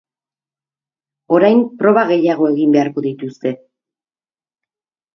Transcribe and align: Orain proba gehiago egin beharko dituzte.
Orain 1.39 1.61
proba 1.83 2.07
gehiago 2.15 2.51
egin 2.57 2.75
beharko 2.79 3.07
dituzte. 3.11 3.55